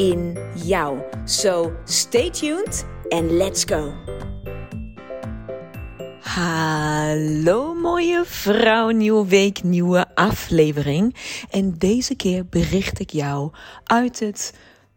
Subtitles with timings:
[0.00, 0.98] in jou.
[1.24, 3.92] So stay tuned and let's go.
[6.20, 11.14] Hallo mooie vrouw, nieuwe week, nieuwe aflevering.
[11.50, 13.50] En deze keer bericht ik jou
[13.84, 14.54] uit het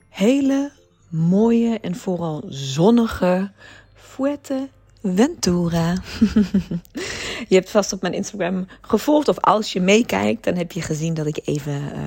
[0.10, 0.72] hele
[1.10, 3.52] mooie en vooral zonnige
[3.94, 4.70] Fuerte
[5.04, 5.94] Ventura.
[7.48, 9.28] je hebt vast op mijn Instagram gevolgd.
[9.28, 12.00] Of als je meekijkt, dan heb je gezien dat ik even uh,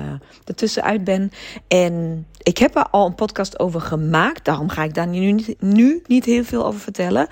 [0.45, 1.31] ertussenuit ben.
[1.67, 4.45] En ik heb er al een podcast over gemaakt.
[4.45, 7.27] Daarom ga ik daar nu niet, nu niet heel veel over vertellen.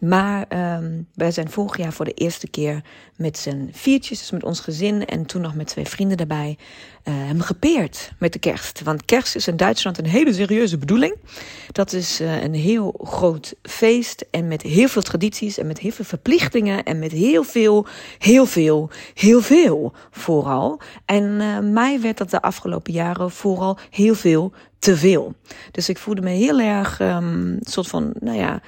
[0.00, 0.46] Maar
[0.78, 2.82] um, wij zijn vorig jaar voor de eerste keer
[3.16, 6.58] met z'n viertjes, dus met ons gezin en toen nog met twee vrienden daarbij,
[7.04, 8.82] uh, hem gepeerd met de kerst.
[8.82, 11.14] Want kerst is in Duitsland een hele serieuze bedoeling.
[11.72, 15.90] Dat is uh, een heel groot feest en met heel veel tradities en met heel
[15.90, 17.86] veel verplichtingen en met heel veel,
[18.18, 20.80] heel veel, heel veel vooral.
[21.04, 25.34] En uh, mij werd dat de afgelopen jaren vooral heel veel te veel.
[25.70, 28.60] Dus ik voelde me heel erg um, soort van, nou ja,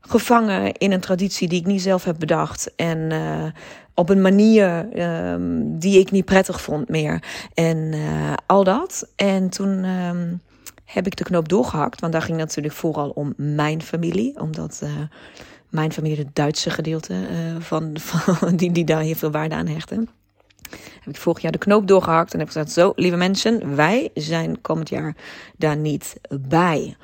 [0.00, 2.74] gevangen in een traditie die ik niet zelf heb bedacht.
[2.76, 3.44] En uh,
[3.94, 4.88] op een manier
[5.32, 7.22] um, die ik niet prettig vond meer.
[7.54, 9.08] En uh, al dat.
[9.16, 10.40] En toen um,
[10.84, 12.00] heb ik de knoop doorgehakt.
[12.00, 14.40] Want daar ging natuurlijk vooral om mijn familie.
[14.40, 14.82] Omdat
[15.76, 17.26] mijn familie het Duitse gedeelte
[17.58, 20.08] van, van die, die daar heel veel waarde aan hechten
[21.06, 24.60] heb ik vorig jaar de knoop doorgehakt en heb gezegd: Zo, lieve mensen, wij zijn
[24.60, 25.16] komend jaar
[25.56, 26.96] daar niet bij.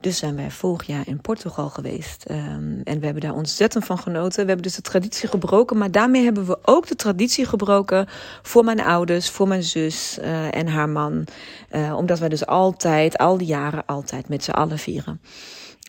[0.00, 2.30] Dus zijn wij vorig jaar in Portugal geweest.
[2.30, 4.40] Um, en we hebben daar ontzettend van genoten.
[4.40, 5.78] We hebben dus de traditie gebroken.
[5.78, 8.06] Maar daarmee hebben we ook de traditie gebroken
[8.42, 11.24] voor mijn ouders, voor mijn zus uh, en haar man.
[11.72, 15.20] Uh, omdat wij dus altijd, al die jaren, altijd met z'n allen vieren.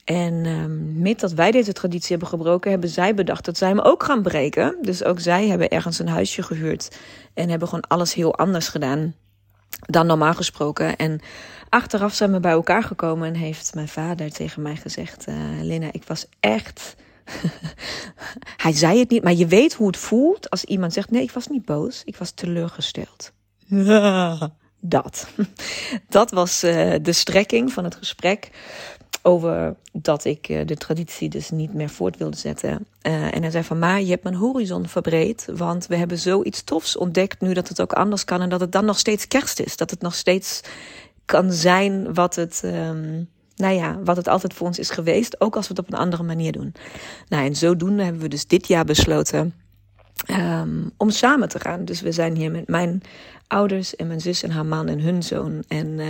[0.04, 3.80] En um, met dat wij deze traditie hebben gebroken, hebben zij bedacht dat zij hem
[3.80, 4.78] ook gaan breken.
[4.82, 6.98] Dus ook zij hebben ergens een huisje gehuurd
[7.34, 9.16] en hebben gewoon alles heel anders gedaan
[9.80, 10.96] dan normaal gesproken.
[10.96, 11.22] En
[11.70, 15.90] achteraf zijn we bij elkaar gekomen en heeft mijn vader tegen mij gezegd: uh, Lena,
[15.92, 16.96] ik was echt.
[18.64, 21.32] Hij zei het niet, maar je weet hoe het voelt als iemand zegt: Nee, ik
[21.32, 23.32] was niet boos, ik was teleurgesteld.
[24.80, 25.28] Dat.
[26.10, 28.50] Dat was uh, de strekking van het gesprek
[29.26, 32.70] over dat ik uh, de traditie dus niet meer voort wilde zetten.
[33.08, 36.64] Uh, en hij zei van, maar je hebt mijn horizon verbreed, want we hebben zoiets
[36.64, 39.60] tofs ontdekt nu dat het ook anders kan en dat het dan nog steeds kerst
[39.60, 39.78] is.
[39.78, 40.62] Dat het nog steeds
[41.26, 45.56] kan zijn wat het, um, nou ja, wat het altijd voor ons is geweest, ook
[45.56, 46.74] als we het op een andere manier doen.
[47.28, 49.54] Nou, en zodoende hebben we dus dit jaar besloten
[50.28, 51.86] um, om samen te gaan.
[51.86, 53.02] Dus we zijn hier met mijn
[53.48, 55.64] ouders en mijn zus en haar man en hun zoon.
[55.68, 56.08] En uh,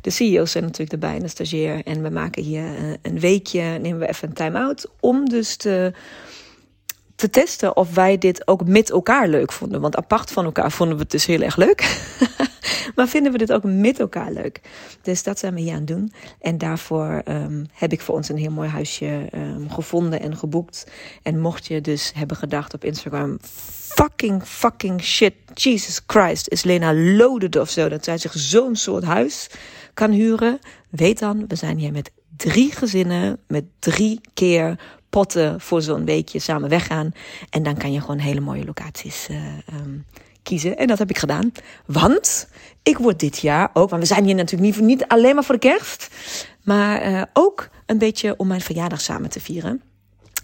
[0.00, 1.82] de CEO's zijn natuurlijk erbij en de stagiair.
[1.84, 5.92] En we maken hier uh, een weekje, nemen we even een time-out om dus te
[7.14, 9.80] te testen of wij dit ook met elkaar leuk vonden.
[9.80, 11.80] Want apart van elkaar vonden we het dus heel erg leuk.
[12.96, 14.60] maar vinden we dit ook met elkaar leuk?
[15.02, 16.12] Dus dat zijn we hier aan het doen.
[16.40, 20.86] En daarvoor um, heb ik voor ons een heel mooi huisje um, gevonden en geboekt.
[21.22, 23.38] En mocht je dus hebben gedacht op Instagram
[23.94, 25.34] fucking, fucking shit.
[25.54, 27.88] Jesus Christ, is Lena loaded of zo.
[27.88, 29.50] Dat zij zich zo'n soort huis
[29.94, 30.58] kan huren.
[30.90, 33.38] Weet dan, we zijn hier met drie gezinnen.
[33.46, 34.78] Met drie keer
[35.10, 37.12] potten voor zo'n weekje samen weggaan.
[37.50, 39.36] En dan kan je gewoon hele mooie locaties uh,
[39.80, 40.04] um,
[40.42, 40.76] kiezen.
[40.76, 41.52] En dat heb ik gedaan.
[41.86, 42.48] Want
[42.82, 45.54] ik word dit jaar ook, want we zijn hier natuurlijk niet, niet alleen maar voor
[45.54, 46.08] de kerst.
[46.62, 49.82] Maar uh, ook een beetje om mijn verjaardag samen te vieren.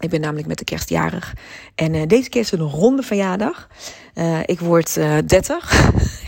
[0.00, 1.34] Ik ben namelijk met de kerst jarig.
[1.74, 3.68] En uh, deze keer is het een ronde verjaardag.
[4.14, 5.90] Uh, ik word uh, 30.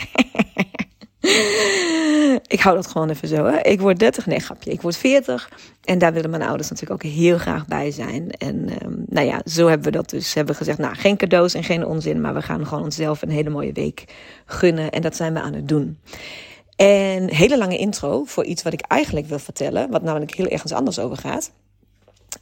[2.47, 3.45] ik hou dat gewoon even zo.
[3.45, 3.61] Hè?
[3.61, 4.71] Ik word 30, nee grapje.
[4.71, 5.51] Ik word 40.
[5.85, 8.31] En daar willen mijn ouders natuurlijk ook heel graag bij zijn.
[8.31, 10.35] En um, nou ja, zo hebben we dat dus.
[10.35, 12.21] Hebben gezegd, nou geen cadeaus en geen onzin.
[12.21, 14.05] Maar we gaan gewoon onszelf een hele mooie week
[14.47, 14.91] gunnen.
[14.91, 15.99] En dat zijn we aan het doen.
[16.77, 19.91] En hele lange intro voor iets wat ik eigenlijk wil vertellen.
[19.91, 21.53] Wat namelijk heel ergens anders over gaat.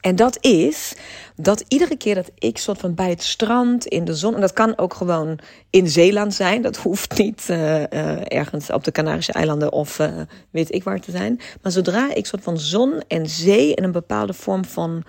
[0.00, 0.94] En dat is
[1.36, 4.52] dat iedere keer dat ik soort van bij het strand in de zon, en dat
[4.52, 5.38] kan ook gewoon
[5.70, 7.86] in Zeeland zijn, dat hoeft niet uh, uh,
[8.28, 10.08] ergens op de Canarische eilanden of uh,
[10.50, 11.40] weet ik waar te zijn.
[11.62, 15.04] Maar zodra ik soort van zon en zee en een bepaalde vorm van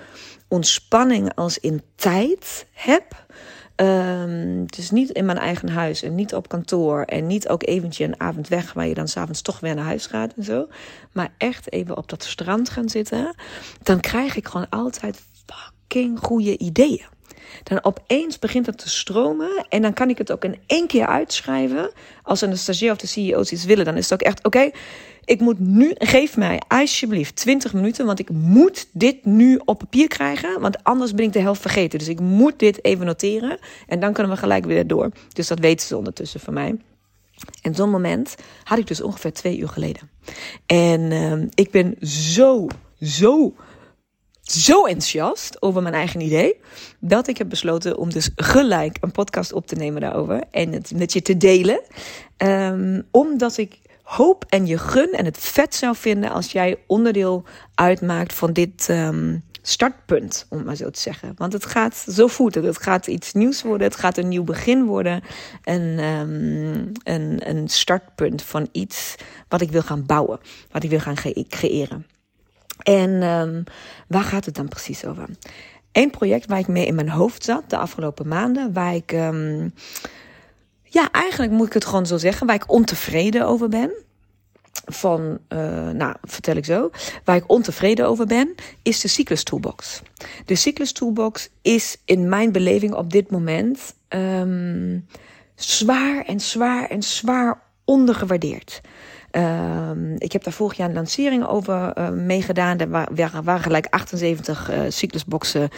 [0.47, 3.25] ontspanning als in tijd heb,
[3.81, 7.01] Um, dus niet in mijn eigen huis en niet op kantoor.
[7.01, 10.05] En niet ook eventjes een avond weg waar je dan s'avonds toch weer naar huis
[10.05, 10.67] gaat en zo.
[11.11, 13.35] Maar echt even op dat strand gaan zitten.
[13.83, 17.05] Dan krijg ik gewoon altijd fucking goede ideeën.
[17.63, 19.65] Dan opeens begint het te stromen.
[19.69, 21.91] En dan kan ik het ook in één keer uitschrijven.
[22.23, 24.69] Als een stagiair of de CEO's iets willen, dan is het ook echt: oké,
[25.25, 28.05] ik moet nu, geef mij alsjeblieft 20 minuten.
[28.05, 30.61] Want ik moet dit nu op papier krijgen.
[30.61, 31.99] Want anders ben ik de helft vergeten.
[31.99, 33.59] Dus ik moet dit even noteren.
[33.87, 35.11] En dan kunnen we gelijk weer door.
[35.33, 36.75] Dus dat weten ze ondertussen van mij.
[37.61, 40.09] En zo'n moment had ik dus ongeveer twee uur geleden.
[40.65, 42.67] En uh, ik ben zo,
[43.01, 43.53] zo
[44.51, 46.59] zo enthousiast over mijn eigen idee.
[46.99, 50.43] Dat ik heb besloten om dus gelijk een podcast op te nemen daarover.
[50.51, 51.81] En het met je te delen.
[52.37, 57.43] Um, omdat ik hoop en je gun en het vet zou vinden als jij onderdeel
[57.75, 61.33] uitmaakt van dit um, startpunt, om maar zo te zeggen.
[61.35, 64.85] Want het gaat, zo voelt het, gaat iets nieuws worden, het gaat een nieuw begin
[64.85, 65.23] worden.
[65.63, 69.15] Een, um, een, een startpunt van iets
[69.47, 70.39] wat ik wil gaan bouwen,
[70.71, 71.17] wat ik wil gaan
[71.49, 72.05] creëren.
[72.83, 73.63] En um,
[74.07, 75.25] waar gaat het dan precies over?
[75.91, 79.73] Eén project waar ik mee in mijn hoofd zat de afgelopen maanden, waar ik, um,
[80.83, 83.91] ja, eigenlijk moet ik het gewoon zo zeggen, waar ik ontevreden over ben.
[84.85, 86.89] Van, uh, nou, vertel ik zo.
[87.23, 90.01] Waar ik ontevreden over ben, is de Cyclus Toolbox.
[90.45, 95.07] De Cyclus Toolbox is in mijn beleving op dit moment um,
[95.55, 98.81] zwaar en zwaar en zwaar ondergewaardeerd.
[99.31, 102.79] Uh, ik heb daar vorig jaar een lancering over uh, meegedaan.
[102.79, 102.89] Er
[103.43, 105.69] waren, gelijk 78 uh, cyclusboxen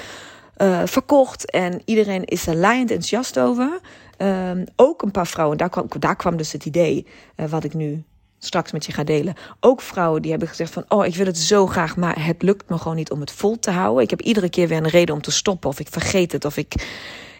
[0.57, 1.51] uh, verkocht.
[1.51, 3.79] En iedereen is er laaiend enthousiast over.
[4.17, 7.07] Ehm, ook een paar vrouwen, daar kwam, daar kwam dus het idee
[7.49, 8.03] wat ik nu
[8.39, 9.33] straks met je ga delen.
[9.59, 10.85] Ook vrouwen die hebben gezegd van...
[10.87, 13.59] oh, ik wil het zo graag, maar het lukt me gewoon niet om het vol
[13.59, 14.03] te houden.
[14.03, 15.69] Ik heb iedere keer weer een reden om te stoppen.
[15.69, 16.73] Of ik vergeet het, of ik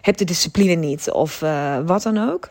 [0.00, 1.40] heb de discipline niet, of
[1.84, 2.50] wat dan ook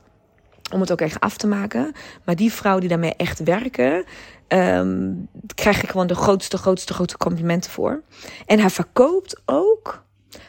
[0.73, 1.91] om het ook echt af te maken.
[2.25, 4.03] Maar die vrouwen die daarmee echt werken,
[4.47, 8.01] um, krijg ik gewoon de grootste, grootste, grote complimenten voor.
[8.45, 10.03] En hij verkoopt ook,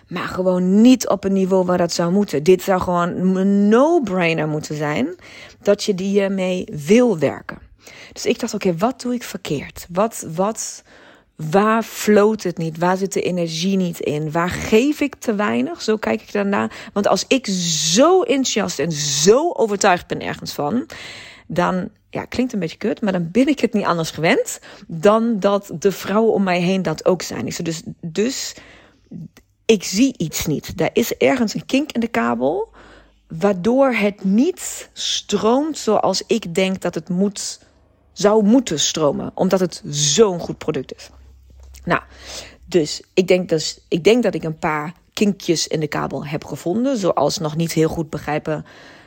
[0.08, 2.42] maar gewoon niet op een niveau waar dat zou moeten.
[2.42, 5.16] Dit zou gewoon een no-brainer moeten zijn
[5.62, 7.58] dat je die mee wil werken.
[8.12, 9.86] Dus ik dacht, oké, wat doe ik verkeerd?
[9.90, 10.82] Wat, wat,
[11.50, 12.78] Waar floot het niet?
[12.78, 14.30] Waar zit de energie niet in?
[14.30, 15.82] Waar geef ik te weinig?
[15.82, 16.70] Zo kijk ik daarna.
[16.92, 20.86] Want als ik zo enthousiast en zo overtuigd ben ergens van,
[21.46, 25.40] dan ja, klinkt een beetje kut, maar dan ben ik het niet anders gewend dan
[25.40, 27.44] dat de vrouwen om mij heen dat ook zijn.
[27.44, 28.54] Dus, dus
[29.66, 30.72] ik zie iets niet.
[30.76, 32.68] Er is ergens een kink in de kabel,
[33.28, 37.60] waardoor het niet stroomt zoals ik denk dat het moet,
[38.12, 41.10] zou moeten stromen, omdat het zo'n goed product is.
[41.84, 42.00] Nou,
[42.64, 46.44] dus ik denk, dus, ik denk dat ik een paar kinkjes in de kabel heb
[46.44, 46.96] gevonden.
[46.96, 48.64] Zoals nog niet heel goed begrijpen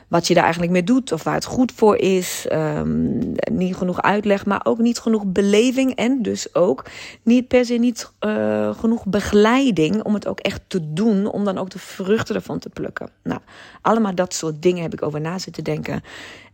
[0.08, 2.46] wat je daar eigenlijk mee doet of waar het goed voor is.
[2.52, 5.94] Um, niet genoeg uitleg, maar ook niet genoeg beleving.
[5.94, 6.84] En dus ook
[7.22, 11.26] niet per se niet uh, genoeg begeleiding om het ook echt te doen.
[11.26, 13.10] Om dan ook de vruchten ervan te plukken.
[13.22, 13.40] Nou,
[13.82, 16.02] allemaal dat soort dingen heb ik over na zitten denken.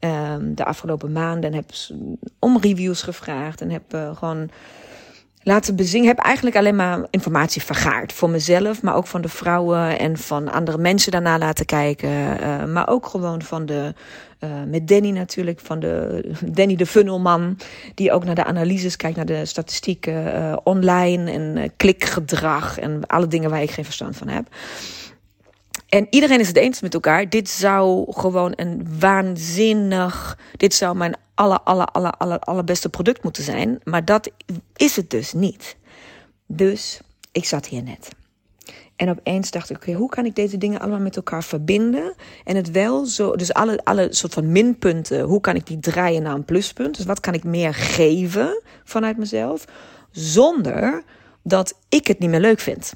[0.00, 1.50] Um, de afgelopen maanden.
[1.50, 1.70] En heb
[2.38, 3.60] om reviews gevraagd.
[3.60, 4.50] En heb uh, gewoon
[5.42, 6.06] laten bezingen.
[6.06, 8.12] heb eigenlijk alleen maar informatie vergaard.
[8.12, 12.10] Voor mezelf, maar ook van de vrouwen en van andere mensen daarna laten kijken.
[12.10, 13.94] Uh, maar ook gewoon van de,
[14.40, 16.24] uh, met Danny natuurlijk, van de
[16.58, 17.58] Danny de funnelman.
[17.94, 23.26] Die ook naar de analyses kijkt, naar de statistieken uh, online en klikgedrag en alle
[23.26, 24.46] dingen waar ik geen verstand van heb.
[25.92, 27.28] En iedereen is het eens met elkaar.
[27.28, 30.38] Dit zou gewoon een waanzinnig.
[30.56, 33.80] Dit zou mijn aller, aller, aller, aller, allerbeste product moeten zijn.
[33.84, 34.30] Maar dat
[34.76, 35.76] is het dus niet.
[36.46, 37.00] Dus
[37.32, 38.08] ik zat hier net.
[38.96, 42.14] En opeens dacht ik, oké, hoe kan ik deze dingen allemaal met elkaar verbinden?
[42.44, 46.22] En het wel zo, dus alle, alle soort van minpunten, hoe kan ik die draaien
[46.22, 46.96] naar een pluspunt?
[46.96, 49.64] Dus wat kan ik meer geven vanuit mezelf?
[50.10, 51.02] Zonder
[51.42, 52.92] dat ik het niet meer leuk vind.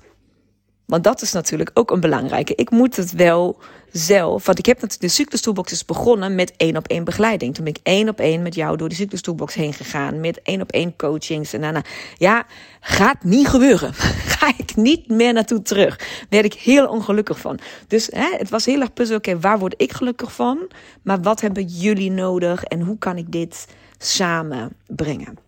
[0.86, 2.54] Want dat is natuurlijk ook een belangrijke.
[2.54, 3.58] Ik moet het wel
[3.92, 4.46] zelf.
[4.46, 7.54] Want ik heb natuurlijk de Cyclus Toolbox is begonnen met één op één begeleiding.
[7.54, 10.20] Toen ben ik één op één met jou door de Cyclus Toolbox heen gegaan.
[10.20, 11.52] Met één op één coachings.
[11.52, 11.84] En daarna,
[12.16, 12.46] ja,
[12.80, 13.94] gaat niet gebeuren.
[14.38, 15.96] Ga ik niet meer naartoe terug.
[15.96, 17.58] Daar werd ik heel ongelukkig van.
[17.86, 19.16] Dus hè, het was heel erg puzzel.
[19.16, 20.68] Oké, waar word ik gelukkig van?
[21.02, 22.64] Maar wat hebben jullie nodig?
[22.64, 23.66] En hoe kan ik dit
[23.98, 25.38] samen brengen?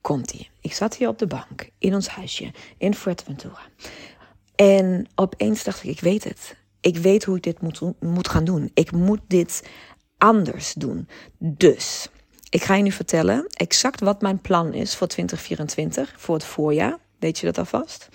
[0.00, 0.50] Komt-ie.
[0.60, 3.60] Ik zat hier op de bank in ons huisje in Fuerteventura.
[4.56, 6.56] En opeens dacht ik, ik weet het.
[6.80, 8.70] Ik weet hoe ik dit moet, moet gaan doen.
[8.74, 9.68] Ik moet dit
[10.18, 11.08] anders doen.
[11.38, 12.08] Dus,
[12.50, 16.98] ik ga je nu vertellen exact wat mijn plan is voor 2024, voor het voorjaar.
[17.18, 18.08] Weet je dat alvast?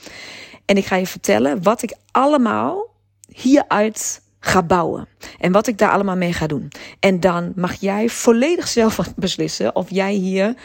[0.65, 2.89] En ik ga je vertellen wat ik allemaal
[3.27, 5.07] hieruit ga bouwen.
[5.39, 6.71] En wat ik daar allemaal mee ga doen.
[6.99, 10.55] En dan mag jij volledig zelf beslissen of jij hier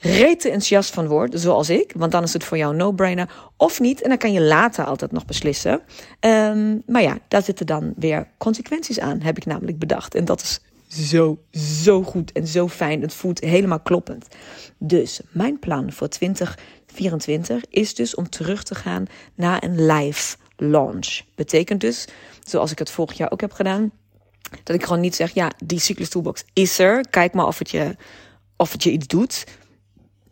[0.00, 1.92] rete enthousiast van wordt, zoals ik.
[1.96, 3.32] Want dan is het voor jou no-brainer.
[3.56, 4.02] Of niet.
[4.02, 5.80] En dan kan je later altijd nog beslissen.
[6.20, 10.14] Ehm, maar ja, daar zitten dan weer consequenties aan, heb ik namelijk bedacht.
[10.14, 10.60] En dat is
[11.08, 11.38] zo,
[11.82, 13.02] zo goed en zo fijn.
[13.02, 14.26] Het voelt helemaal kloppend.
[14.78, 19.04] Dus mijn plan voor 2024 is dus om terug te gaan
[19.34, 21.20] naar een live launch.
[21.34, 22.08] Betekent dus,
[22.44, 23.92] zoals ik het vorig jaar ook heb gedaan,
[24.62, 27.08] dat ik gewoon niet zeg, ja, die cyclus toolbox is er.
[27.10, 27.96] Kijk maar of het je,
[28.56, 29.44] of het je iets doet.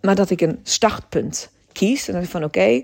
[0.00, 2.09] Maar dat ik een startpunt kies.
[2.09, 2.83] En dan van oké,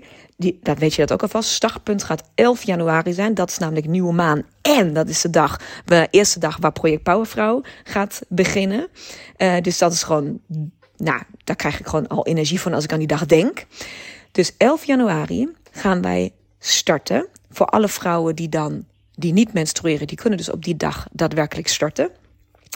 [0.61, 1.49] dat weet je dat ook alvast.
[1.49, 3.33] Startpunt gaat 11 januari zijn.
[3.33, 4.43] Dat is namelijk nieuwe maan.
[4.61, 8.87] En dat is de dag, de eerste dag waar Project Powervrouw gaat beginnen.
[9.37, 10.39] Uh, dus dat is gewoon,
[10.97, 13.65] nou, daar krijg ik gewoon al energie van als ik aan die dag denk.
[14.31, 17.27] Dus 11 januari gaan wij starten.
[17.49, 21.67] Voor alle vrouwen die dan die niet menstrueren, die kunnen dus op die dag daadwerkelijk
[21.67, 22.09] starten.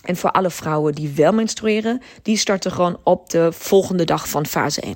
[0.04, 4.46] En voor alle vrouwen die wel menstrueren, die starten gewoon op de volgende dag van
[4.46, 4.96] fase 1.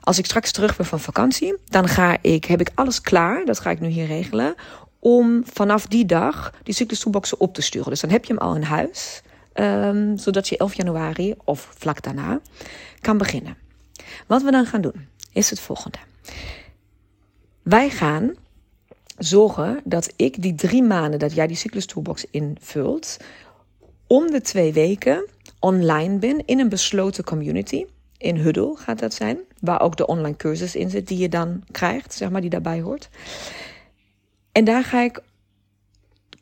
[0.00, 3.60] Als ik straks terug ben van vakantie, dan ga ik, heb ik alles klaar, dat
[3.60, 4.54] ga ik nu hier regelen,
[4.98, 7.90] om vanaf die dag die cyclus toolboxen op te sturen.
[7.90, 9.22] Dus dan heb je hem al in huis,
[9.54, 12.40] um, zodat je 11 januari of vlak daarna
[13.00, 13.56] kan beginnen.
[14.26, 15.98] Wat we dan gaan doen, is het volgende.
[17.62, 18.34] Wij gaan
[19.18, 23.16] zorgen dat ik die drie maanden dat jij die cyclus toolbox invult,
[24.12, 25.26] om de twee weken
[25.58, 27.84] online ben in een besloten community.
[28.16, 31.64] In Huddle gaat dat zijn, waar ook de online cursus in zit die je dan
[31.70, 33.08] krijgt, zeg maar, die daarbij hoort.
[34.52, 35.22] En daar ga ik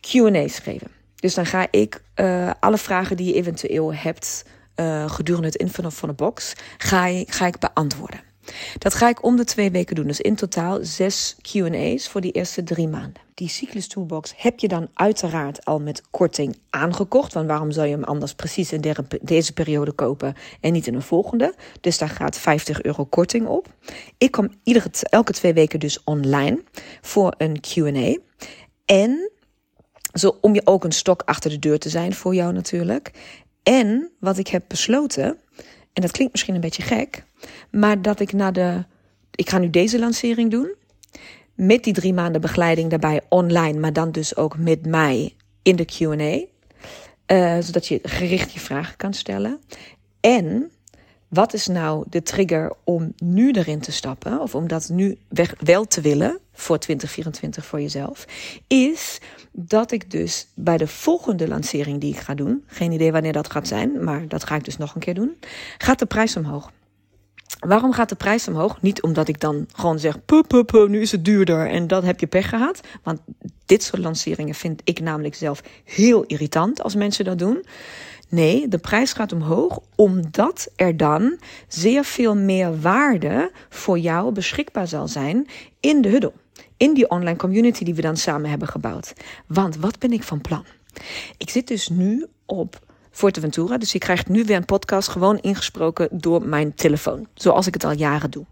[0.01, 0.91] QA's geven.
[1.15, 4.45] Dus dan ga ik uh, alle vragen die je eventueel hebt
[4.77, 8.30] uh, gedurende het invullen van de box, ga, ga ik beantwoorden.
[8.79, 10.07] Dat ga ik om de twee weken doen.
[10.07, 13.23] Dus in totaal zes QA's voor die eerste drie maanden.
[13.35, 17.33] Die Cyclus Toolbox heb je dan uiteraard al met korting aangekocht.
[17.33, 21.03] Want waarom zou je hem anders precies in deze periode kopen en niet in een
[21.03, 21.55] volgende?
[21.81, 23.69] Dus daar gaat 50 euro korting op.
[24.19, 26.63] Ik kom iedere, elke twee weken dus online
[27.01, 28.19] voor een QA.
[28.85, 29.31] En
[30.13, 33.11] zo om je ook een stok achter de deur te zijn voor jou natuurlijk.
[33.63, 35.39] En wat ik heb besloten
[36.01, 37.25] en dat klinkt misschien een beetje gek,
[37.71, 38.85] maar dat ik na de.
[39.35, 40.75] Ik ga nu deze lancering doen.
[41.55, 45.85] Met die drie maanden begeleiding daarbij online, maar dan dus ook met mij in de
[45.85, 46.49] QA.
[47.37, 49.61] Uh, zodat je gericht je vragen kan stellen.
[50.21, 50.71] En
[51.31, 55.19] wat is nou de trigger om nu erin te stappen, of om dat nu
[55.59, 58.25] wel te willen voor 2024 voor jezelf,
[58.67, 59.19] is
[59.53, 63.51] dat ik dus bij de volgende lancering die ik ga doen, geen idee wanneer dat
[63.51, 65.37] gaat zijn, maar dat ga ik dus nog een keer doen,
[65.79, 66.71] gaat de prijs omhoog.
[67.59, 68.83] Waarom gaat de prijs omhoog?
[68.83, 72.21] Niet omdat ik dan gewoon zeg, pup, pup, nu is het duurder en dat heb
[72.21, 72.81] je pech gehad.
[73.03, 73.21] Want
[73.67, 77.65] dit soort lanceringen vind ik namelijk zelf heel irritant als mensen dat doen.
[78.31, 84.89] Nee, de prijs gaat omhoog omdat er dan zeer veel meer waarde voor jou beschikbaar
[84.89, 85.47] zal zijn
[85.81, 86.33] in de huddle.
[86.77, 89.13] In die online community die we dan samen hebben gebouwd.
[89.47, 90.65] Want wat ben ik van plan?
[91.37, 92.79] Ik zit dus nu op
[93.11, 97.27] Forteventura, dus je krijgt nu weer een podcast gewoon ingesproken door mijn telefoon.
[97.35, 98.45] Zoals ik het al jaren doe.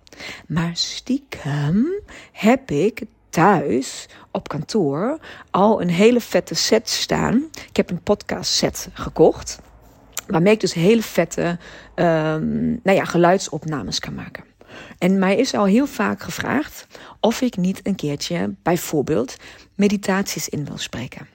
[0.46, 1.86] Maar stiekem
[2.32, 5.18] heb ik thuis op kantoor
[5.50, 7.44] al een hele vette set staan.
[7.68, 9.58] Ik heb een podcast set gekocht.
[10.28, 11.58] Waarmee ik dus hele vette
[11.94, 14.44] um, nou ja, geluidsopnames kan maken.
[14.98, 16.86] En mij is al heel vaak gevraagd
[17.20, 19.36] of ik niet een keertje bijvoorbeeld
[19.74, 21.26] meditaties in wil spreken.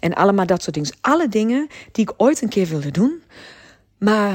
[0.00, 0.92] En allemaal dat soort dingen.
[1.00, 3.22] Alle dingen die ik ooit een keer wilde doen.
[3.98, 4.34] Maar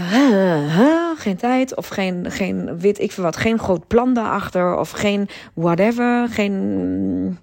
[1.18, 5.30] geen tijd of geen, geen, weet ik veel wat, geen groot plan daarachter of geen
[5.54, 7.38] whatever, geen,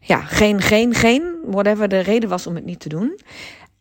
[0.00, 3.18] ja, geen, geen, geen, whatever de reden was om het niet te doen.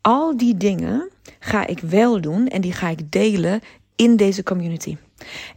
[0.01, 1.09] Al die dingen
[1.47, 3.61] ga ik wel doen en die ga ik delen
[3.95, 4.97] in deze community.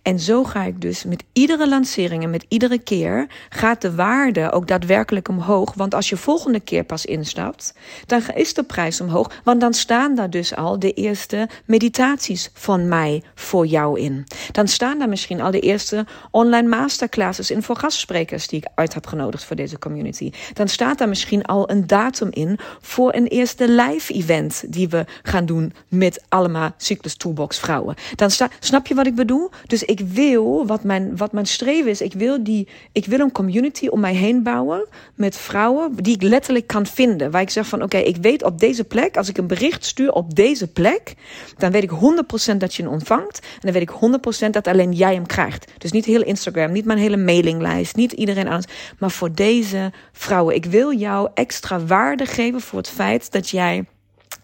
[0.03, 4.53] En zo ga ik dus met iedere lancering en met iedere keer gaat de waarde
[4.53, 5.75] ook daadwerkelijk omhoog.
[5.75, 7.75] Want als je volgende keer pas instapt,
[8.07, 9.31] dan is de prijs omhoog.
[9.45, 14.27] Want dan staan daar dus al de eerste meditaties van mij voor jou in.
[14.53, 18.95] Dan staan daar misschien al de eerste online masterclasses in voor gastsprekers die ik uit
[18.95, 20.33] heb genodigd voor deze community.
[20.53, 25.05] Dan staat daar misschien al een datum in voor een eerste live event die we
[25.23, 27.95] gaan doen met allemaal Cyclus Toolbox vrouwen.
[28.15, 29.50] Dan sta, snap je wat ik bedoel?
[29.67, 33.33] Dus ik wil, wat mijn, wat mijn streven is, ik wil, die, ik wil een
[33.33, 37.31] community om mij heen bouwen met vrouwen die ik letterlijk kan vinden.
[37.31, 40.13] Waar ik zeg van, oké, ik weet op deze plek, als ik een bericht stuur
[40.13, 41.15] op deze plek,
[41.57, 43.39] dan weet ik 100% dat je hem ontvangt.
[43.39, 45.73] En dan weet ik 100% dat alleen jij hem krijgt.
[45.79, 48.73] Dus niet heel Instagram, niet mijn hele mailinglijst, niet iedereen anders.
[48.99, 53.85] Maar voor deze vrouwen, ik wil jou extra waarde geven voor het feit dat jij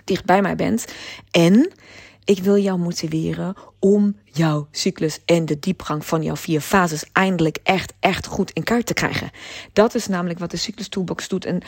[0.05, 0.85] dicht bij mij bent.
[1.31, 1.73] En
[2.27, 7.59] ik wil jou motiveren om jouw cyclus en de diepgang van jouw vier fases eindelijk
[7.63, 9.31] echt, echt goed in kaart te krijgen.
[9.73, 11.45] Dat is namelijk wat de cyclus toolbox doet.
[11.45, 11.61] En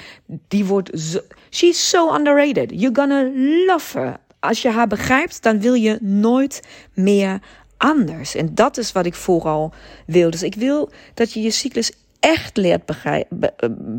[0.48, 2.70] die wordt zo, she's so underrated.
[2.70, 3.30] You're gonna
[3.66, 4.16] love her.
[4.40, 6.62] Als je haar begrijpt, dan wil je nooit
[6.94, 7.40] meer
[7.76, 8.34] anders.
[8.34, 9.72] En dat is wat ik vooral
[10.06, 10.30] wil.
[10.30, 12.82] Dus ik wil dat je je cyclus echt leert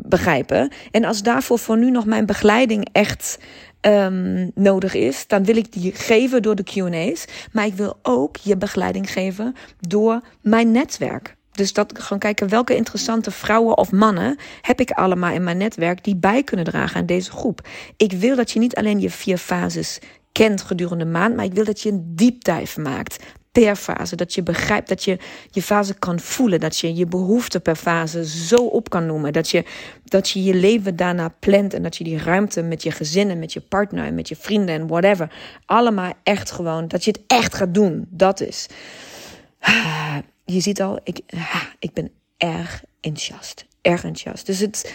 [0.04, 0.72] begrijpen.
[0.92, 3.40] En als daarvoor voor nu nog mijn begeleiding echt
[3.82, 7.26] um, nodig is, dan wil ik die geven door de QA's.
[7.52, 11.38] Maar ik wil ook je begeleiding geven door mijn netwerk.
[11.52, 16.04] Dus dat gewoon kijken welke interessante vrouwen of mannen heb ik allemaal in mijn netwerk
[16.04, 17.68] die bij kunnen dragen aan deze groep.
[17.98, 20.00] Ik wil dat je niet alleen je vier fases
[20.32, 24.16] kent gedurende de maand, maar ik wil dat je een deep dive maakt per fase.
[24.16, 25.18] Dat je begrijpt dat je
[25.52, 26.60] je fase kan voelen.
[26.60, 29.34] Dat je je behoeften per fase zo op kan noemen.
[29.34, 29.64] Dat je,
[30.04, 31.74] dat je je leven daarna plant.
[31.74, 34.36] En dat je die ruimte met je gezin en met je partner en met je
[34.36, 35.32] vrienden en whatever.
[35.66, 36.88] Allemaal echt gewoon.
[36.88, 38.08] Dat je het echt gaat doen.
[38.10, 38.68] Dat is.
[40.46, 41.20] Je ziet al, ik,
[41.80, 43.66] ik ben erg enthousiast.
[43.82, 44.46] Erg enthousiast.
[44.46, 44.94] Dus het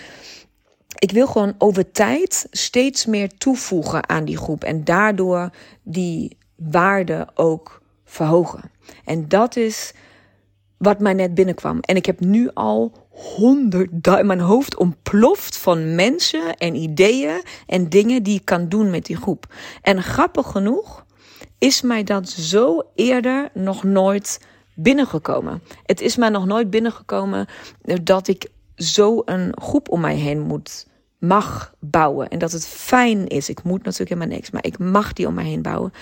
[0.99, 4.64] ik wil gewoon over tijd steeds meer toevoegen aan die groep.
[4.64, 5.50] En daardoor
[5.82, 8.70] die waarde ook verhogen.
[9.04, 9.94] En dat is
[10.76, 11.80] wat mij net binnenkwam.
[11.80, 18.23] En ik heb nu al honderd, mijn hoofd ontploft van mensen en ideeën en dingen
[18.23, 19.54] die ik kan doen met die groep.
[19.82, 21.04] En grappig genoeg
[21.58, 24.40] is mij dat zo eerder nog nooit
[24.75, 25.62] binnengekomen.
[25.84, 27.46] Het is mij nog nooit binnengekomen
[28.02, 30.87] dat ik zo een groep om mij heen moet
[31.18, 32.28] mag bouwen.
[32.28, 33.49] En dat het fijn is.
[33.49, 35.92] Ik moet natuurlijk helemaal niks, maar ik mag die om mij heen bouwen.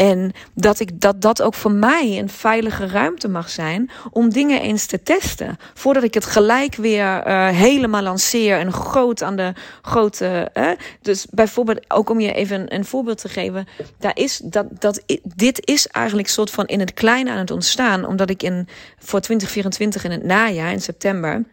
[0.00, 4.60] En dat, ik, dat dat ook voor mij een veilige ruimte mag zijn om dingen
[4.60, 5.56] eens te testen.
[5.74, 9.52] Voordat ik het gelijk weer uh, helemaal lanceer en groot aan de
[9.82, 10.50] grote.
[11.02, 13.66] Dus bijvoorbeeld, ook om je even een, voorbeeld te geven.
[13.98, 18.04] Daar is, dat, dat, dit is eigenlijk soort van in het kleine aan het ontstaan.
[18.04, 21.44] Omdat ik in, voor 2024 in het najaar, in september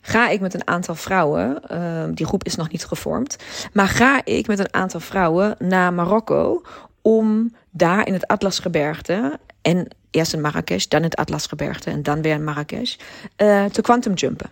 [0.00, 3.36] ga ik met een aantal vrouwen, uh, die groep is nog niet gevormd,
[3.72, 6.62] maar ga ik met een aantal vrouwen naar Marokko
[7.02, 12.22] om daar in het Atlasgebergte en eerst in Marrakesh, dan in het Atlasgebergte en dan
[12.22, 12.96] weer in Marrakesh,
[13.36, 14.50] uh, te quantum jumpen.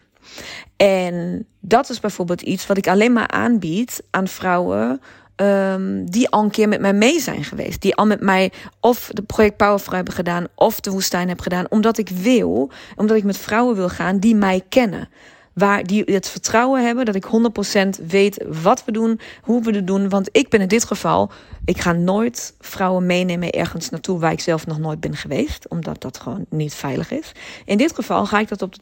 [0.77, 5.01] En dat is bijvoorbeeld iets wat ik alleen maar aanbied aan vrouwen
[5.37, 7.83] um, die al een keer met mij mee zijn geweest.
[7.83, 11.67] Die al met mij of de project Powerful hebben gedaan of de woestijn hebben gedaan.
[11.69, 15.09] Omdat ik wil, omdat ik met vrouwen wil gaan die mij kennen
[15.53, 17.27] waar die het vertrouwen hebben dat ik
[18.01, 20.09] 100% weet wat we doen, hoe we het doen.
[20.09, 21.31] Want ik ben in dit geval,
[21.65, 26.03] ik ga nooit vrouwen meenemen ergens naartoe waar ik zelf nog nooit ben geweest, omdat
[26.03, 27.33] dat gewoon niet veilig is.
[27.65, 28.75] In dit geval ga ik dat op,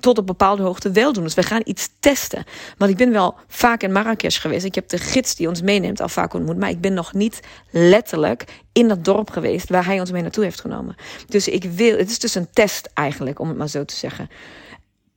[0.00, 1.24] tot op bepaalde hoogte wel doen.
[1.24, 2.44] Dus we gaan iets testen.
[2.78, 4.64] Want ik ben wel vaak in Marrakesh geweest.
[4.64, 7.40] Ik heb de gids die ons meeneemt al vaak ontmoet, maar ik ben nog niet
[7.70, 10.94] letterlijk in dat dorp geweest waar hij ons mee naartoe heeft genomen.
[11.28, 14.28] Dus ik wil, het is dus een test eigenlijk, om het maar zo te zeggen.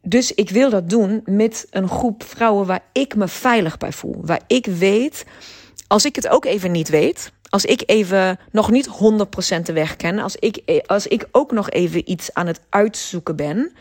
[0.01, 4.15] Dus ik wil dat doen met een groep vrouwen waar ik me veilig bij voel.
[4.21, 5.25] Waar ik weet,
[5.87, 9.95] als ik het ook even niet weet, als ik even nog niet 100% de weg
[9.95, 13.71] ken, als ik, als ik ook nog even iets aan het uitzoeken ben,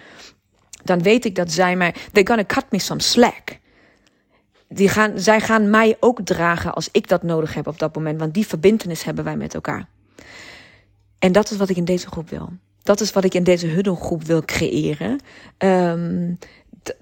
[0.84, 3.58] dan weet ik dat zij mij, they're gonna cut me some slack.
[4.68, 8.20] Die gaan, zij gaan mij ook dragen als ik dat nodig heb op dat moment,
[8.20, 9.88] want die verbindenis hebben wij met elkaar.
[11.18, 12.52] En dat is wat ik in deze groep wil
[12.88, 15.20] dat is wat ik in deze huddelgroep wil creëren.
[15.58, 16.38] Um,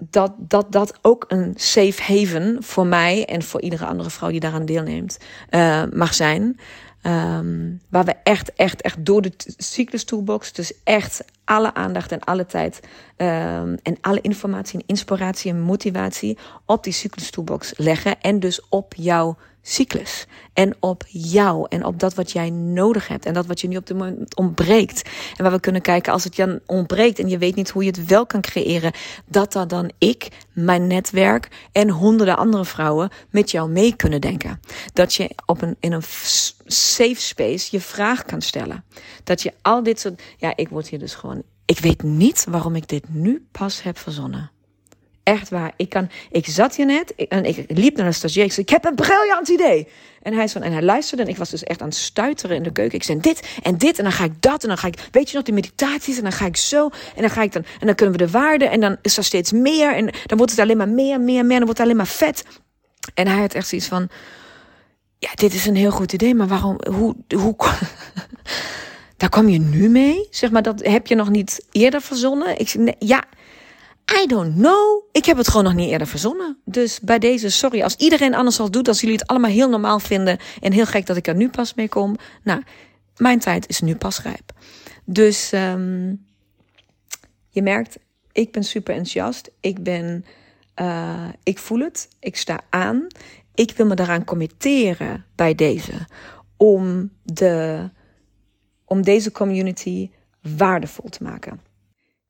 [0.09, 4.39] dat, dat dat ook een safe haven voor mij en voor iedere andere vrouw die
[4.39, 5.17] daaraan deelneemt
[5.49, 6.59] uh, mag zijn.
[7.03, 12.19] Um, waar we echt, echt, echt door de cyclus toolbox, dus echt alle aandacht en
[12.19, 12.79] alle tijd
[13.17, 18.69] um, en alle informatie en inspiratie en motivatie op die cyclus toolbox leggen en dus
[18.69, 19.37] op jouw
[19.67, 20.25] cyclus.
[20.53, 23.77] En op jou en op dat wat jij nodig hebt en dat wat je nu
[23.77, 25.09] op dit moment ontbreekt.
[25.35, 27.89] En waar we kunnen kijken als het je ontbreekt en je weet niet hoe je
[27.89, 28.91] het wel kan creëren,
[29.25, 34.61] dat dat dan ik, mijn netwerk en honderden andere vrouwen met jou mee kunnen denken.
[34.93, 36.03] Dat je op een, in een
[36.65, 38.83] safe space je vraag kan stellen.
[39.23, 42.75] Dat je al dit soort, ja, ik word hier dus gewoon, ik weet niet waarom
[42.75, 44.51] ik dit nu pas heb verzonnen.
[45.27, 45.71] Echt waar.
[45.75, 48.45] Ik, kan, ik zat hier net en ik liep naar een stagiair.
[48.45, 49.87] Ik zei, ik heb een briljant idee.
[50.21, 52.63] En hij, van, en hij luisterde en ik was dus echt aan het stuiteren in
[52.63, 52.97] de keuken.
[52.97, 55.29] Ik zei dit en dit en dan ga ik dat en dan ga ik, weet
[55.29, 57.85] je nog, die meditaties en dan ga ik zo en dan ga ik dan, en
[57.85, 60.61] dan kunnen we de waarde en dan is er steeds meer en dan wordt het
[60.61, 62.43] alleen maar meer, meer, meer en dan wordt het alleen maar vet.
[63.13, 64.09] En hij had echt zoiets van,
[65.19, 67.55] ja, dit is een heel goed idee, maar waarom, hoe, hoe,
[69.17, 70.27] daar kom je nu mee?
[70.29, 72.59] Zeg maar, dat heb je nog niet eerder verzonnen?
[72.59, 73.23] Ik zei, ja,
[74.11, 75.03] I don't know.
[75.11, 76.57] Ik heb het gewoon nog niet eerder verzonnen.
[76.65, 79.99] Dus bij deze, sorry, als iedereen anders al doet, als jullie het allemaal heel normaal
[79.99, 82.15] vinden en heel gek dat ik er nu pas mee kom.
[82.43, 82.63] Nou,
[83.17, 84.51] mijn tijd is nu pas rijp.
[85.05, 86.25] Dus um,
[87.49, 87.97] je merkt,
[88.31, 89.51] ik ben super enthousiast.
[89.59, 90.25] Ik ben,
[90.81, 92.09] uh, ik voel het.
[92.19, 93.07] Ik sta aan.
[93.53, 96.07] Ik wil me daaraan committeren bij deze.
[96.57, 97.89] Om, de,
[98.85, 100.09] om deze community
[100.57, 101.66] waardevol te maken.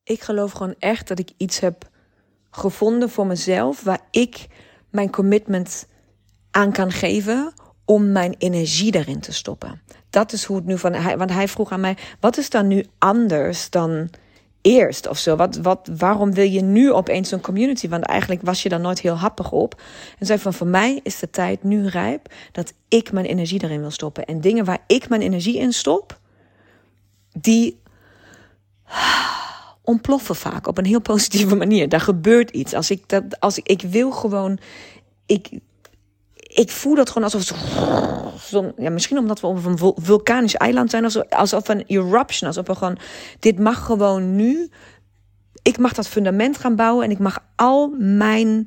[0.08, 1.90] Ik geloof gewoon echt dat ik iets heb
[2.52, 4.48] gevonden voor mezelf waar ik
[4.90, 5.88] mijn commitment
[6.52, 7.54] aan kan geven
[7.86, 9.82] om mijn energie daarin te stoppen.
[10.10, 11.18] Dat is hoe het nu van.
[11.18, 14.10] Want hij vroeg aan mij: wat is dan nu anders dan
[14.62, 15.36] eerst of zo?
[15.36, 17.90] Wat, wat, waarom wil je nu opeens een community?
[17.90, 19.82] Want eigenlijk was je daar nooit heel happig op.
[20.20, 23.82] En zei van: voor mij is de tijd nu rijp dat ik mijn energie daarin
[23.82, 24.26] wil stoppen.
[24.26, 26.20] En dingen waar ik mijn energie in stop,
[27.40, 27.80] die
[29.88, 31.90] ontploffen vaak op een heel positieve manier.
[31.90, 32.74] Daar gebeurt iets.
[32.74, 34.60] Als ik dat, als ik, ik wil gewoon,
[35.26, 35.50] ik,
[36.34, 37.58] ik voel dat gewoon alsof
[38.52, 42.48] zo, ja, misschien omdat we op een vulkanisch eiland zijn of zo, alsof een eruption,
[42.48, 42.98] alsof we gewoon,
[43.40, 44.70] dit mag gewoon nu.
[45.62, 48.64] Ik mag dat fundament gaan bouwen en ik mag al mijn,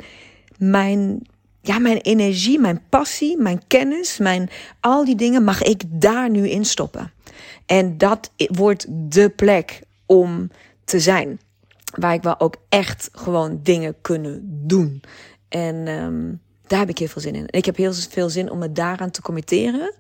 [0.58, 1.26] mijn,
[1.60, 6.48] ja, mijn energie, mijn passie, mijn kennis, mijn, al die dingen mag ik daar nu
[6.48, 7.12] in stoppen.
[7.66, 10.50] En dat wordt de plek om
[10.90, 11.40] te zijn.
[11.94, 15.02] Waar ik wel ook echt gewoon dingen kunnen doen.
[15.48, 17.44] En um, daar heb ik heel veel zin in.
[17.46, 19.94] Ik heb heel veel zin om me daaraan te committeren.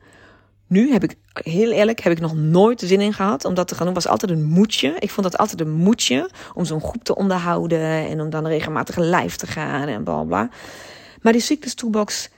[0.66, 3.74] Nu heb ik, heel eerlijk, heb ik nog nooit zin in gehad om dat te
[3.74, 3.94] gaan doen.
[3.94, 4.96] was altijd een moedje.
[4.98, 8.96] Ik vond dat altijd een moedje om zo'n groep te onderhouden en om dan regelmatig
[8.96, 10.48] live te gaan en bla bla.
[11.22, 12.30] Maar die ziektes toolbox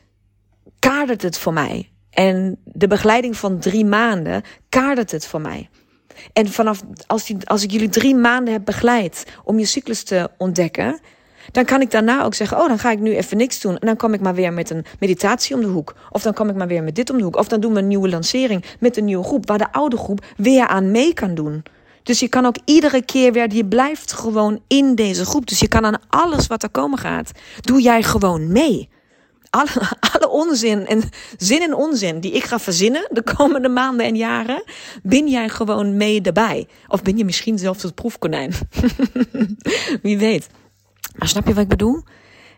[0.79, 1.91] kadert het voor mij.
[2.11, 5.69] En de begeleiding van drie maanden kadert het voor mij.
[6.33, 10.31] En vanaf als, die, als ik jullie drie maanden heb begeleid om je cyclus te
[10.39, 11.01] ontdekken,
[11.51, 13.79] dan kan ik daarna ook zeggen: Oh, dan ga ik nu even niks doen.
[13.79, 15.95] En dan kom ik maar weer met een meditatie om de hoek.
[16.11, 17.37] Of dan kom ik maar weer met dit om de hoek.
[17.37, 20.25] Of dan doen we een nieuwe lancering met een nieuwe groep, waar de oude groep
[20.37, 21.63] weer aan mee kan doen.
[22.03, 25.47] Dus je kan ook iedere keer weer, je blijft gewoon in deze groep.
[25.47, 28.89] Dus je kan aan alles wat er komen gaat, doe jij gewoon mee
[29.53, 31.03] alle, alle onzin en
[31.37, 34.63] zin en onzin die ik ga verzinnen de komende maanden en jaren,
[35.03, 36.69] ben jij gewoon mee erbij.
[36.89, 38.53] Of ben je misschien zelfs het proefkonijn.
[40.03, 40.49] Wie weet.
[41.17, 42.03] Maar snap je wat ik bedoel?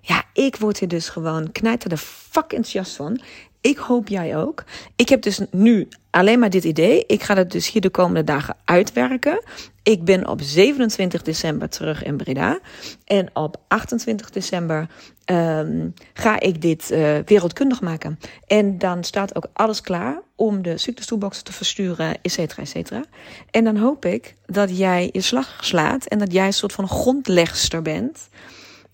[0.01, 3.21] Ja, ik word hier dus gewoon knijter de fuck enthousiast van.
[3.65, 4.65] Ik hoop jij ook.
[4.97, 7.05] Ik heb dus nu alleen maar dit idee.
[7.07, 9.43] Ik ga het dus hier de komende dagen uitwerken.
[9.83, 12.59] Ik ben op 27 december terug in Breda.
[13.05, 14.89] En op 28 december
[15.27, 18.19] um, ga ik dit uh, wereldkundig maken.
[18.47, 23.05] En dan staat ook alles klaar om de ziektestoelboxen te versturen, et cetera, et cetera.
[23.51, 26.89] En dan hoop ik dat jij je slag slaat en dat jij een soort van
[26.89, 28.29] grondlegster bent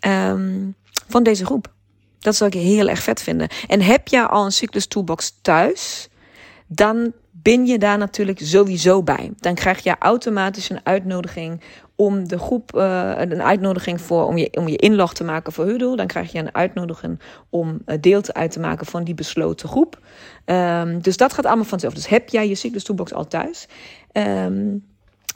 [0.00, 0.74] um,
[1.08, 1.78] van deze groep.
[2.20, 3.48] Dat zou ik heel erg vet vinden.
[3.66, 6.08] En heb jij al een cyclus toolbox thuis,
[6.66, 9.30] dan ben je daar natuurlijk sowieso bij.
[9.36, 11.60] Dan krijg je automatisch een uitnodiging
[11.96, 15.64] om de groep, uh, een uitnodiging voor om je, om je inlog te maken voor
[15.64, 15.96] Huddle.
[15.96, 19.68] Dan krijg je een uitnodiging om uh, deel te uit te maken van die besloten
[19.68, 19.98] groep.
[20.44, 21.94] Um, dus dat gaat allemaal vanzelf.
[21.94, 23.68] Dus heb jij je cyclus toolbox al thuis?
[24.12, 24.88] Um,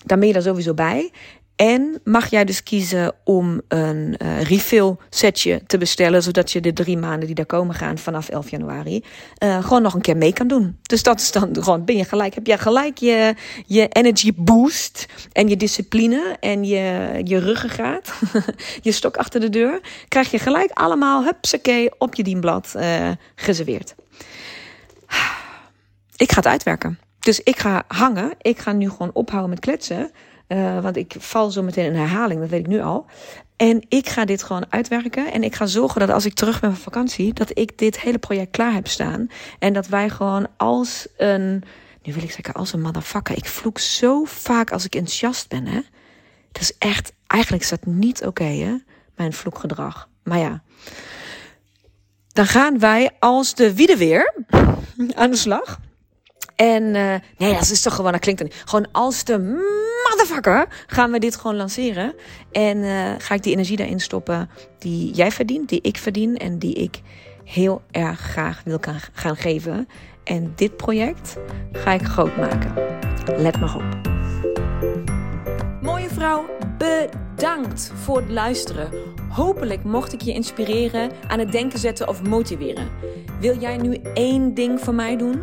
[0.04, 1.10] dan ben je daar sowieso bij.
[1.56, 6.72] En mag jij dus kiezen om een uh, refill setje te bestellen, zodat je de
[6.72, 9.04] drie maanden die daar komen gaan vanaf 11 januari
[9.38, 10.78] uh, gewoon nog een keer mee kan doen.
[10.82, 13.34] Dus dat is dan gewoon, ben je gelijk, heb jij gelijk je,
[13.66, 18.14] je energy boost en je discipline en je, je ruggengraat,
[18.82, 23.94] je stok achter de deur, krijg je gelijk allemaal, hupsakee, op je dienblad uh, geserveerd.
[26.16, 26.98] Ik ga het uitwerken.
[27.20, 28.34] Dus ik ga hangen.
[28.40, 30.10] Ik ga nu gewoon ophouden met kletsen.
[30.48, 33.06] Uh, want ik val zo meteen in herhaling, dat weet ik nu al.
[33.56, 35.32] En ik ga dit gewoon uitwerken.
[35.32, 38.18] En ik ga zorgen dat als ik terug ben van vakantie, dat ik dit hele
[38.18, 39.28] project klaar heb staan.
[39.58, 41.62] En dat wij gewoon als een.
[42.02, 43.36] Nu wil ik zeggen, als een motherfucker.
[43.36, 45.80] Ik vloek zo vaak als ik enthousiast ben, hè.
[46.52, 47.12] Dat is echt.
[47.26, 48.76] Eigenlijk is dat niet oké, hè?
[49.16, 50.08] Mijn vloekgedrag.
[50.22, 50.62] Maar ja.
[52.32, 54.34] Dan gaan wij als de wiedeweer
[55.14, 55.80] aan de slag.
[56.56, 58.62] En uh, nee, dat is toch gewoon, dat klinkt niet.
[58.64, 59.38] Gewoon als de
[60.08, 62.14] motherfucker gaan we dit gewoon lanceren.
[62.52, 66.58] En uh, ga ik die energie daarin stoppen die jij verdient, die ik verdien en
[66.58, 67.00] die ik
[67.44, 68.78] heel erg graag wil
[69.12, 69.88] gaan geven.
[70.24, 71.36] En dit project
[71.72, 72.74] ga ik groot maken.
[73.36, 74.12] Let maar op.
[75.82, 76.46] Mooie vrouw,
[76.78, 78.90] bedankt voor het luisteren.
[79.28, 82.88] Hopelijk mocht ik je inspireren, aan het denken zetten of motiveren.
[83.40, 85.42] Wil jij nu één ding voor mij doen?